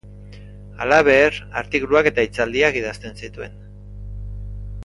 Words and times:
Halaber, 0.85 1.37
artikuluak 1.61 2.09
eta 2.13 2.27
hitzaldiak 2.29 2.81
idazten 2.83 3.17
zituen. 3.25 3.63